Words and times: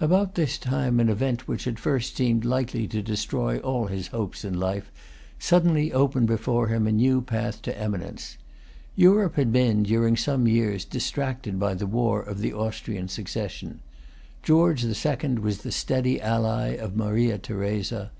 About 0.00 0.34
this 0.34 0.56
time 0.56 0.98
an 0.98 1.10
event 1.10 1.46
which 1.46 1.66
at 1.66 1.78
first 1.78 2.16
seemed 2.16 2.42
likely 2.46 2.86
to 2.88 3.02
destroy 3.02 3.58
all 3.58 3.84
his 3.88 4.06
hopes 4.06 4.42
in 4.42 4.58
life 4.58 4.90
suddenly 5.38 5.92
opened 5.92 6.26
before 6.26 6.68
him 6.68 6.86
a 6.86 6.90
new 6.92 7.20
path 7.20 7.60
to 7.60 7.78
eminence. 7.78 8.38
Europe 8.96 9.34
had 9.34 9.52
been, 9.52 9.82
during 9.82 10.16
some 10.16 10.48
years, 10.48 10.86
distracted 10.86 11.58
by 11.58 11.74
the 11.74 11.86
war 11.86 12.22
of 12.22 12.38
the 12.38 12.54
Austrian 12.54 13.08
succession. 13.08 13.80
George 14.42 14.80
the 14.80 14.94
Second 14.94 15.40
was 15.40 15.58
the 15.58 15.70
steady 15.70 16.18
ally 16.18 16.68
of 16.68 16.96
Maria 16.96 17.36
Theresa. 17.36 18.10